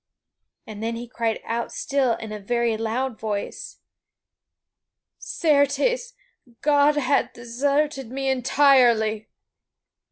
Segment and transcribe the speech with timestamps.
[0.65, 3.77] And then he cried out still in a very loud voice,
[5.19, 6.15] "Certes,
[6.63, 9.29] God hath deserted me entirely."